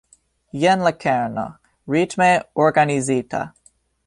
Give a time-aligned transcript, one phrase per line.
[0.61, 1.43] Jen la kerno:
[1.97, 2.31] ritme
[2.67, 3.45] organizita.